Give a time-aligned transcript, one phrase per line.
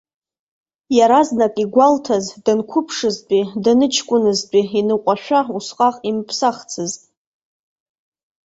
[0.97, 7.01] Иаразнак игәалҭаз, данқәыԥшызтәи, даныҷкәыназтәи иныҟәашәа усҟак имыԥсахцызт.